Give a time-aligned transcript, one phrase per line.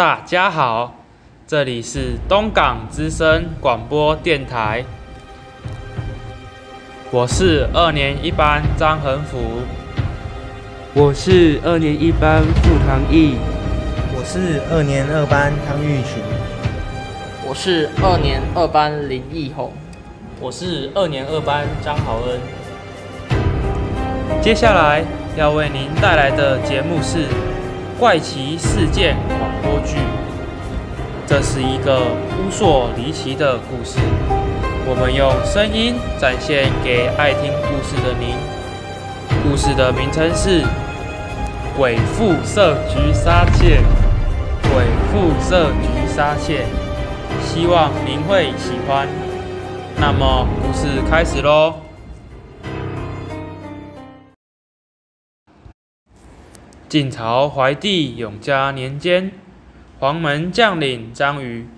[0.00, 0.94] 大家好，
[1.46, 4.82] 这里是东港之声广播电台，
[7.10, 9.60] 我是二年一班张恒福，
[10.94, 13.36] 我是二年一班傅唐毅，
[14.16, 16.22] 我是二年二班汤玉群，
[17.46, 19.70] 我是二年二班林奕宏，
[20.40, 22.40] 我是二年二班张豪恩。
[24.40, 25.04] 接下来
[25.36, 27.18] 要为您带来的节目是
[28.00, 29.96] 《怪奇事件广播剧》，
[31.26, 31.98] 这是一个
[32.30, 33.98] 扑朔离奇的故事，
[34.88, 38.34] 我们用声音展现给爱听故事的您。
[39.44, 40.62] 故事的名称是
[41.76, 43.76] 《鬼父色菊杀妾》，
[44.72, 46.64] 鬼父色菊杀妾，
[47.44, 49.06] 希望您会喜欢。
[49.98, 51.89] 那么，故事开始喽。
[56.90, 59.30] 晋朝怀帝永嘉年间，
[60.00, 61.68] 黄门将领张禹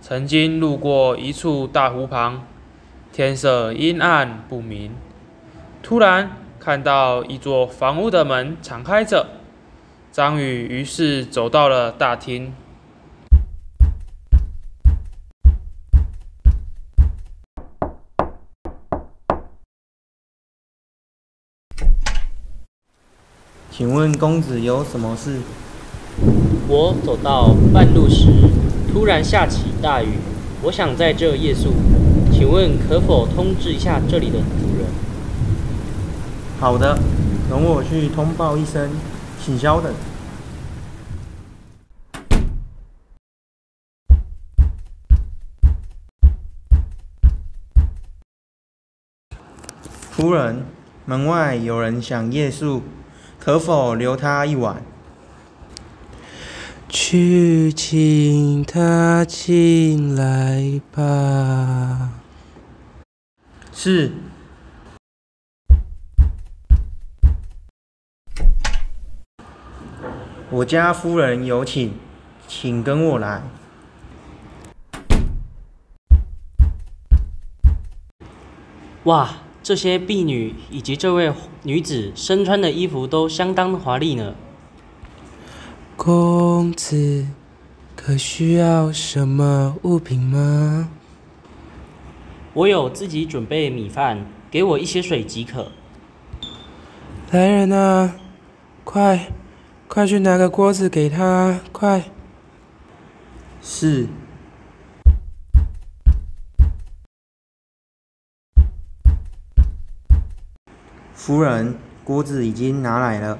[0.00, 2.46] 曾经路过一处大湖旁，
[3.12, 4.92] 天色阴暗不明，
[5.82, 9.26] 突然看到一座房屋的门敞开着。
[10.12, 12.54] 张禹于是走到了大厅。
[23.80, 25.38] 请问公子有什么事？
[26.68, 28.26] 我走到半路时，
[28.92, 30.18] 突然下起大雨，
[30.62, 31.72] 我想在这夜宿，
[32.30, 34.86] 请问可否通知一下这里的主人？
[36.60, 36.98] 好的，
[37.48, 38.90] 容我去通报一声，
[39.42, 39.90] 请稍等。
[50.10, 50.66] 夫人，
[51.06, 52.82] 门外有人想夜宿。
[53.40, 54.82] 可否留他一晚？
[56.88, 62.10] 去请他进来吧。
[63.72, 64.12] 是。
[70.50, 71.94] 我家夫人有请，
[72.46, 73.40] 请跟我来。
[79.04, 79.30] 哇！
[79.70, 81.32] 这些婢女以及这位
[81.62, 84.34] 女子身穿的衣服都相当华丽呢。
[85.96, 87.24] 公子，
[87.94, 90.90] 可需要什么物品吗？
[92.52, 95.70] 我有自己准备米饭，给我一些水即可。
[97.30, 98.16] 来人啊，
[98.82, 99.28] 快，
[99.86, 102.02] 快去拿个锅子给他，快。
[103.62, 104.08] 是。
[111.22, 113.38] 夫人，锅子已经拿来了，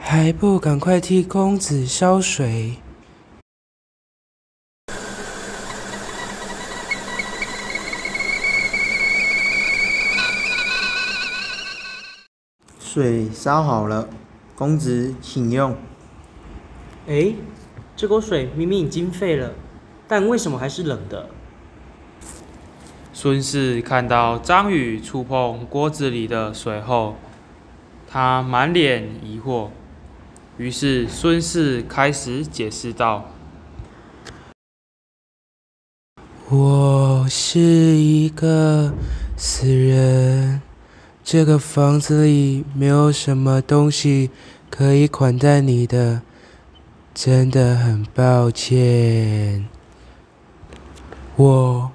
[0.00, 2.78] 还不赶快替公子烧水？
[12.80, 14.08] 水烧好了，
[14.56, 15.76] 公子请用。
[17.06, 17.32] 哎，
[17.94, 19.52] 这锅水明明已经沸了，
[20.08, 21.30] 但为什么还是冷的？
[23.22, 27.16] 孙氏看到张宇触碰锅子里的水后，
[28.08, 29.68] 他满脸疑惑。
[30.56, 33.30] 于是孙氏开始解释道
[36.48, 38.94] ：“我是一个
[39.36, 40.62] 死人，
[41.22, 44.30] 这个房子里没有什么东西
[44.70, 46.22] 可以款待你的，
[47.12, 49.68] 真的很抱歉。
[51.36, 51.92] 我。”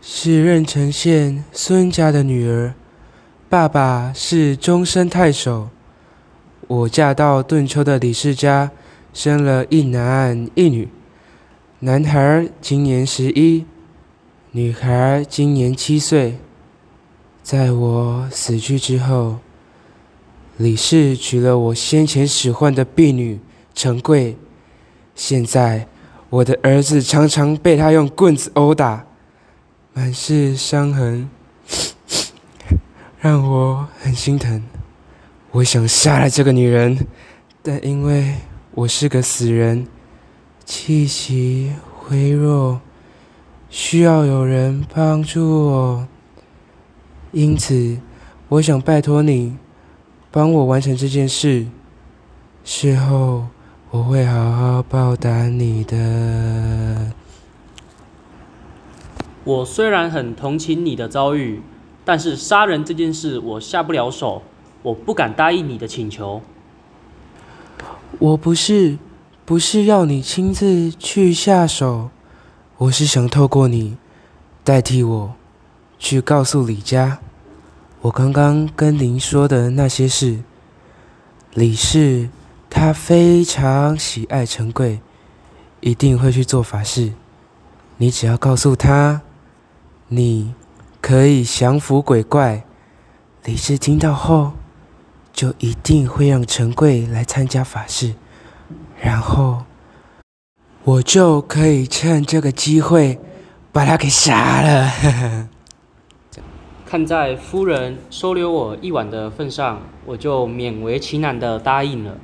[0.00, 2.74] 是任城县孙家的女儿，
[3.48, 5.68] 爸爸是终身太守。
[6.66, 8.70] 我嫁到顿丘的李氏家，
[9.12, 10.88] 生了一男一女。
[11.80, 13.64] 男孩今年十一，
[14.52, 16.38] 女孩今年七岁。
[17.42, 19.38] 在我死去之后，
[20.56, 23.40] 李氏娶了我先前使唤的婢女
[23.74, 24.36] 陈贵。
[25.14, 25.88] 现在
[26.30, 29.07] 我的儿子常常被他用棍子殴打。
[29.98, 31.28] 满是伤痕，
[33.18, 34.62] 让我很心疼。
[35.50, 37.04] 我想杀了这个女人，
[37.64, 38.36] 但因为
[38.74, 39.88] 我是个死人，
[40.64, 41.72] 气息
[42.10, 42.80] 微弱，
[43.68, 46.08] 需要有人帮助我。
[47.32, 47.98] 因此，
[48.50, 49.56] 我想拜托你，
[50.30, 51.66] 帮我完成这件事。
[52.62, 53.48] 事后
[53.90, 57.10] 我会好好报答你的。
[59.48, 61.62] 我虽然很同情你的遭遇，
[62.04, 64.42] 但是杀人这件事我下不了手，
[64.82, 66.42] 我不敢答应你的请求。
[68.18, 68.98] 我不是
[69.46, 72.10] 不是要你亲自去下手，
[72.76, 73.96] 我是想透过你
[74.62, 75.32] 代替我
[75.98, 77.18] 去告诉李家，
[78.02, 80.40] 我刚刚跟您说的那些事。
[81.54, 82.28] 李氏
[82.68, 85.00] 他非常喜爱陈贵，
[85.80, 87.12] 一定会去做法事。
[87.96, 89.22] 你只要告诉他，
[90.10, 90.54] 你
[91.02, 92.64] 可以降服鬼怪。
[93.44, 94.52] 李氏听到后，
[95.32, 98.14] 就一定会让陈贵来参加法事，
[99.00, 99.64] 然后
[100.84, 103.18] 我就可以趁这个机会
[103.70, 105.48] 把他给杀了。
[106.86, 112.16] 看在夫人收留我一晚的份上，我就勉为其难的答应了。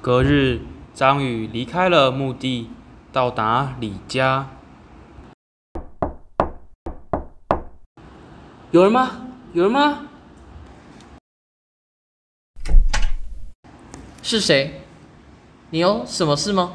[0.00, 0.60] 隔日，
[0.94, 2.70] 张宇离开了墓地，
[3.12, 4.48] 到达李家。
[8.72, 9.10] 有人吗？
[9.52, 9.98] 有人吗？
[14.22, 14.80] 是谁？
[15.68, 16.72] 你有什么事吗？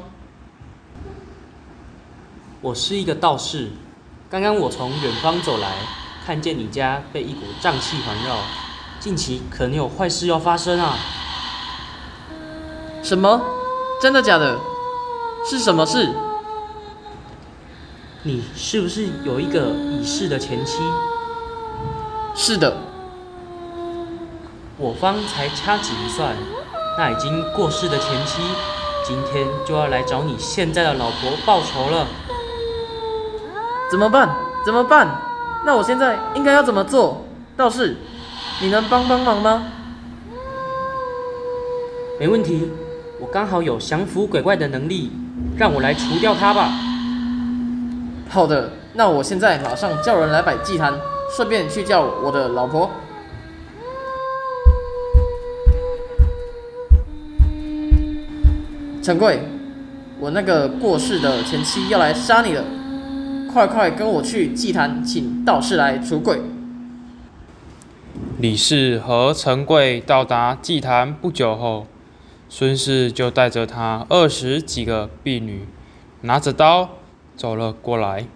[2.60, 3.72] 我是一个道士，
[4.30, 5.74] 刚刚我从远方走来，
[6.24, 8.36] 看见你家被一股瘴气环绕，
[9.00, 10.96] 近期可能有坏事要发生啊！
[13.02, 13.42] 什么？
[14.00, 14.56] 真的假的？
[15.44, 16.08] 是什么事？
[18.22, 20.78] 你是不是有一个已逝的前妻？
[22.40, 22.72] 是的，
[24.76, 26.36] 我方才掐指一算，
[26.96, 28.40] 那已经过世的前妻，
[29.04, 32.06] 今天就要来找你现在的老婆报仇了。
[33.90, 34.36] 怎么办？
[34.64, 35.20] 怎么办？
[35.66, 37.24] 那我现在应该要怎么做？
[37.56, 37.96] 道士，
[38.60, 39.64] 你能帮帮忙吗？
[42.20, 42.70] 没问题，
[43.18, 45.10] 我刚好有降服鬼怪的能力，
[45.56, 46.70] 让我来除掉他吧。
[48.30, 50.94] 好的，那我现在马上叫人来摆祭坛。
[51.30, 52.90] 顺便去叫我的老婆。
[59.02, 59.42] 陈贵，
[60.18, 62.64] 我那个过世的前妻要来杀你了，
[63.52, 66.40] 快快跟我去祭坛，请道士来除鬼。
[68.38, 71.86] 李氏和陈贵到达祭坛不久后，
[72.48, 75.68] 孙氏就带着他二十几个婢女，
[76.22, 76.88] 拿着刀
[77.36, 78.26] 走了过来。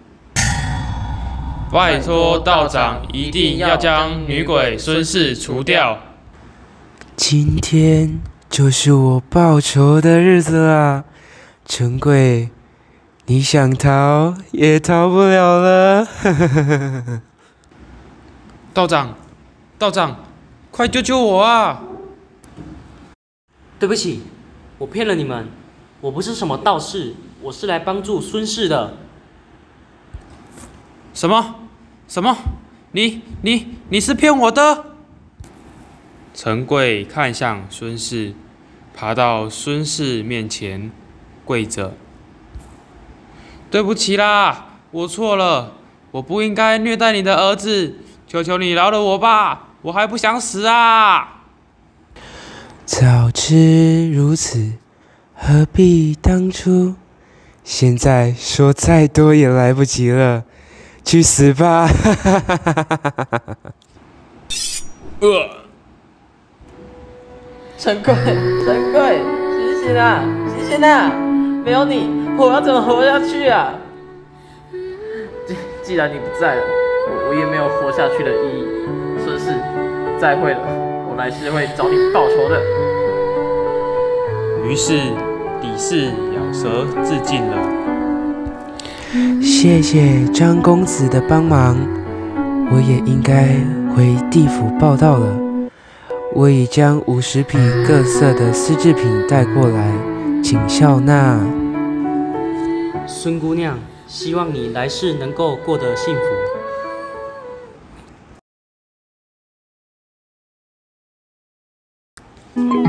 [1.73, 5.97] 拜托道长，一定要将女鬼孙氏除掉。
[7.15, 11.03] 今天就是我报仇的日子了，
[11.65, 12.51] 陈贵，
[13.25, 16.07] 你想逃也逃不了了。
[18.71, 19.17] 道长，
[19.79, 20.17] 道长，
[20.69, 21.81] 快救救我啊！
[23.79, 24.21] 对不起，
[24.77, 25.47] 我骗了你们，
[26.01, 28.93] 我不是什么道士，我是来帮助孙氏的。
[31.15, 31.55] 什么？
[32.13, 32.37] 什么？
[32.91, 34.85] 你你你是骗我的？
[36.31, 38.35] 陈贵看向孙氏，
[38.93, 40.91] 爬到孙氏面前
[41.43, 41.95] 跪着。
[43.71, 45.71] 对不起啦，我错了，
[46.11, 47.95] 我不应该虐待你的儿子，
[48.27, 51.45] 求求你饶了我吧，我还不想死啊！
[52.85, 54.73] 早知如此，
[55.33, 56.93] 何必当初？
[57.63, 60.43] 现在说再多也来不及了。
[61.03, 61.87] 去死吧！
[65.19, 65.49] 呃，
[67.77, 68.13] 陈贵，
[68.65, 69.21] 陈贵，
[69.55, 71.11] 醒醒啊，醒醒啊！
[71.63, 73.73] 没有你，我要怎么活下去啊？
[75.45, 76.61] 既既然你不在了，
[77.09, 78.65] 我我也没有活下去的意义。
[79.23, 79.53] 孙氏，
[80.19, 80.59] 再会了，
[81.09, 82.61] 我来世会找你报仇的。
[84.65, 84.93] 于是
[85.61, 87.82] 李氏咬舌自尽了。
[89.41, 91.77] 谢谢张公子的帮忙，
[92.71, 93.45] 我也应该
[93.95, 95.39] 回地府报道了。
[96.33, 99.93] 我已将五十匹各色的丝制品带过来，
[100.43, 101.39] 请笑纳。
[103.05, 103.77] 孙姑娘，
[104.07, 106.21] 希望你来世能够过得幸福。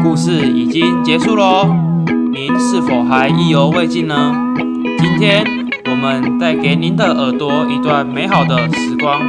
[0.02, 1.66] 故事已经结束喽，
[2.32, 4.32] 您是否还意犹未尽呢？
[4.98, 5.63] 今天。
[5.90, 9.20] 我们带给您的耳朵一段美好的时光，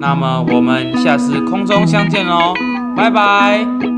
[0.00, 2.54] 那么我们下次空中相见喽，
[2.96, 3.97] 拜拜。